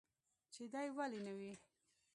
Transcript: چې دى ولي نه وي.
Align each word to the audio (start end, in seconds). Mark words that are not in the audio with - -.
چې 0.53 0.63
دى 0.73 0.85
ولي 0.97 1.19
نه 1.27 1.33
وي. 1.39 1.53